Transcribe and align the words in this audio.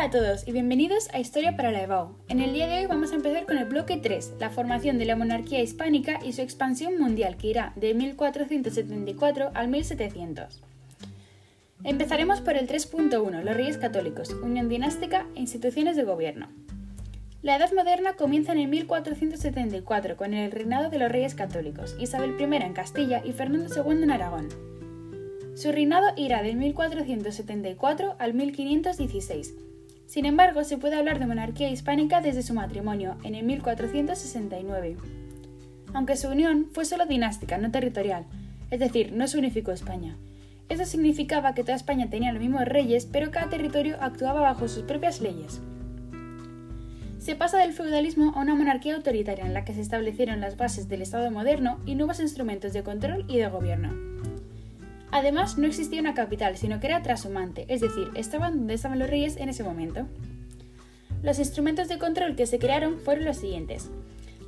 a 0.00 0.08
todos 0.08 0.48
y 0.48 0.52
bienvenidos 0.52 1.10
a 1.12 1.20
Historia 1.20 1.56
para 1.56 1.72
la 1.72 1.82
EBAU. 1.82 2.16
En 2.28 2.40
el 2.40 2.54
día 2.54 2.66
de 2.66 2.78
hoy 2.78 2.86
vamos 2.86 3.12
a 3.12 3.16
empezar 3.16 3.44
con 3.44 3.58
el 3.58 3.66
bloque 3.66 3.98
3, 3.98 4.36
la 4.40 4.48
formación 4.48 4.96
de 4.96 5.04
la 5.04 5.14
monarquía 5.14 5.60
hispánica 5.60 6.18
y 6.24 6.32
su 6.32 6.40
expansión 6.40 6.98
mundial 6.98 7.36
que 7.36 7.48
irá 7.48 7.74
de 7.76 7.92
1474 7.92 9.50
al 9.52 9.68
1700. 9.68 10.62
Empezaremos 11.84 12.40
por 12.40 12.56
el 12.56 12.66
3.1, 12.66 13.42
los 13.42 13.54
reyes 13.54 13.76
católicos, 13.76 14.30
unión 14.42 14.70
dinástica 14.70 15.26
e 15.36 15.40
instituciones 15.40 15.96
de 15.96 16.04
gobierno. 16.04 16.48
La 17.42 17.56
Edad 17.56 17.70
Moderna 17.74 18.14
comienza 18.14 18.52
en 18.52 18.58
el 18.58 18.68
1474 18.68 20.16
con 20.16 20.32
el 20.32 20.50
reinado 20.50 20.88
de 20.88 20.98
los 20.98 21.12
reyes 21.12 21.34
católicos, 21.34 21.94
Isabel 22.00 22.40
I 22.40 22.44
en 22.44 22.72
Castilla 22.72 23.20
y 23.22 23.34
Fernando 23.34 23.68
II 23.74 24.02
en 24.02 24.12
Aragón. 24.12 24.48
Su 25.56 25.72
reinado 25.72 26.06
irá 26.16 26.42
del 26.42 26.56
1474 26.56 28.16
al 28.18 28.32
1516. 28.32 29.56
Sin 30.10 30.26
embargo, 30.26 30.64
se 30.64 30.76
puede 30.76 30.96
hablar 30.96 31.20
de 31.20 31.26
monarquía 31.28 31.70
hispánica 31.70 32.20
desde 32.20 32.42
su 32.42 32.52
matrimonio, 32.52 33.14
en 33.22 33.36
el 33.36 33.44
1469. 33.44 34.96
Aunque 35.94 36.16
su 36.16 36.26
unión 36.26 36.66
fue 36.72 36.84
solo 36.84 37.06
dinástica, 37.06 37.58
no 37.58 37.70
territorial, 37.70 38.24
es 38.72 38.80
decir, 38.80 39.12
no 39.12 39.28
se 39.28 39.38
unificó 39.38 39.70
España. 39.70 40.16
Eso 40.68 40.84
significaba 40.84 41.54
que 41.54 41.62
toda 41.62 41.76
España 41.76 42.10
tenía 42.10 42.32
los 42.32 42.42
mismos 42.42 42.64
reyes, 42.64 43.06
pero 43.06 43.30
cada 43.30 43.50
territorio 43.50 43.98
actuaba 44.00 44.40
bajo 44.40 44.66
sus 44.66 44.82
propias 44.82 45.20
leyes. 45.20 45.60
Se 47.20 47.36
pasa 47.36 47.58
del 47.58 47.72
feudalismo 47.72 48.32
a 48.34 48.40
una 48.40 48.56
monarquía 48.56 48.96
autoritaria 48.96 49.46
en 49.46 49.54
la 49.54 49.64
que 49.64 49.74
se 49.74 49.80
establecieron 49.80 50.40
las 50.40 50.56
bases 50.56 50.88
del 50.88 51.02
Estado 51.02 51.30
moderno 51.30 51.78
y 51.86 51.94
nuevos 51.94 52.18
instrumentos 52.18 52.72
de 52.72 52.82
control 52.82 53.26
y 53.28 53.36
de 53.36 53.46
gobierno. 53.46 54.29
Además, 55.12 55.58
no 55.58 55.66
existía 55.66 56.00
una 56.00 56.14
capital, 56.14 56.56
sino 56.56 56.78
que 56.78 56.86
era 56.86 57.02
trashumante, 57.02 57.66
es 57.68 57.80
decir, 57.80 58.10
estaban 58.14 58.58
donde 58.58 58.74
estaban 58.74 58.98
los 58.98 59.10
reyes 59.10 59.36
en 59.36 59.48
ese 59.48 59.64
momento. 59.64 60.06
Los 61.22 61.38
instrumentos 61.38 61.88
de 61.88 61.98
control 61.98 62.36
que 62.36 62.46
se 62.46 62.58
crearon 62.58 62.98
fueron 62.98 63.24
los 63.24 63.38
siguientes. 63.38 63.90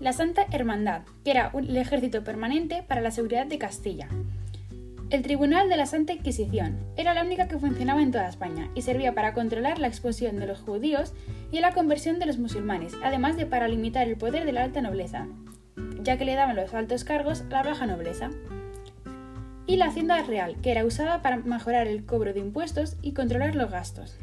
La 0.00 0.12
Santa 0.12 0.46
Hermandad, 0.50 1.02
que 1.24 1.30
era 1.30 1.50
el 1.54 1.76
ejército 1.76 2.24
permanente 2.24 2.84
para 2.86 3.00
la 3.00 3.10
seguridad 3.10 3.46
de 3.46 3.58
Castilla. 3.58 4.08
El 5.10 5.22
Tribunal 5.22 5.70
de 5.70 5.76
la 5.78 5.86
Santa 5.86 6.12
Inquisición 6.12 6.78
era 6.96 7.14
la 7.14 7.22
única 7.22 7.48
que 7.48 7.58
funcionaba 7.58 8.02
en 8.02 8.10
toda 8.10 8.28
España 8.28 8.70
y 8.74 8.82
servía 8.82 9.14
para 9.14 9.32
controlar 9.32 9.78
la 9.78 9.86
expulsión 9.86 10.36
de 10.36 10.46
los 10.46 10.60
judíos 10.60 11.14
y 11.50 11.60
la 11.60 11.72
conversión 11.72 12.18
de 12.18 12.26
los 12.26 12.38
musulmanes, 12.38 12.92
además 13.02 13.36
de 13.36 13.46
para 13.46 13.68
limitar 13.68 14.06
el 14.06 14.18
poder 14.18 14.44
de 14.44 14.52
la 14.52 14.64
alta 14.64 14.82
nobleza, 14.82 15.26
ya 16.02 16.18
que 16.18 16.26
le 16.26 16.34
daban 16.34 16.56
los 16.56 16.74
altos 16.74 17.04
cargos 17.04 17.42
a 17.42 17.50
la 17.50 17.62
baja 17.62 17.86
nobleza 17.86 18.30
y 19.68 19.76
la 19.76 19.84
Hacienda 19.84 20.20
Real, 20.22 20.56
que 20.62 20.70
era 20.70 20.84
usada 20.84 21.20
para 21.20 21.36
mejorar 21.36 21.86
el 21.86 22.04
cobro 22.06 22.32
de 22.32 22.40
impuestos 22.40 22.96
y 23.02 23.12
controlar 23.12 23.54
los 23.54 23.70
gastos. 23.70 24.16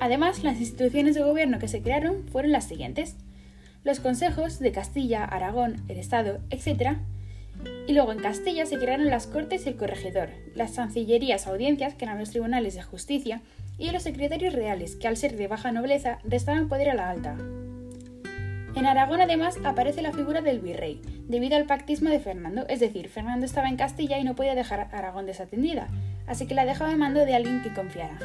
Además, 0.00 0.42
las 0.42 0.58
instituciones 0.58 1.14
de 1.14 1.22
gobierno 1.22 1.60
que 1.60 1.68
se 1.68 1.80
crearon 1.80 2.26
fueron 2.26 2.50
las 2.50 2.64
siguientes. 2.64 3.16
Los 3.84 4.00
consejos 4.00 4.58
de 4.58 4.72
Castilla, 4.72 5.24
Aragón, 5.24 5.76
el 5.88 5.96
Estado, 5.96 6.40
etc. 6.50 6.98
Y 7.86 7.94
luego 7.94 8.10
en 8.12 8.18
Castilla 8.18 8.66
se 8.66 8.78
crearon 8.78 9.06
las 9.06 9.28
Cortes 9.28 9.64
y 9.64 9.68
el 9.68 9.76
Corregidor, 9.76 10.30
las 10.56 10.72
Cancillerías 10.72 11.46
Audiencias, 11.46 11.94
que 11.94 12.04
eran 12.04 12.18
los 12.18 12.30
tribunales 12.30 12.74
de 12.74 12.82
justicia, 12.82 13.42
y 13.78 13.90
los 13.92 14.02
secretarios 14.02 14.54
reales, 14.54 14.96
que 14.96 15.06
al 15.06 15.16
ser 15.16 15.36
de 15.36 15.46
baja 15.46 15.70
nobleza 15.70 16.18
restaban 16.24 16.68
poder 16.68 16.90
a 16.90 16.94
la 16.94 17.10
alta. 17.10 17.36
En 18.76 18.84
Aragón 18.84 19.22
además 19.22 19.56
aparece 19.64 20.02
la 20.02 20.12
figura 20.12 20.42
del 20.42 20.60
virrey, 20.60 21.00
debido 21.28 21.56
al 21.56 21.64
pactismo 21.64 22.10
de 22.10 22.20
Fernando, 22.20 22.66
es 22.68 22.78
decir, 22.78 23.08
Fernando 23.08 23.46
estaba 23.46 23.68
en 23.68 23.76
Castilla 23.76 24.18
y 24.18 24.24
no 24.24 24.36
podía 24.36 24.54
dejar 24.54 24.90
Aragón 24.92 25.24
desatendida, 25.24 25.86
así 26.26 26.46
que 26.46 26.54
la 26.54 26.66
dejaba 26.66 26.90
de 26.90 26.96
mando 26.96 27.24
de 27.24 27.34
alguien 27.34 27.62
que 27.62 27.72
confiara. 27.72 28.18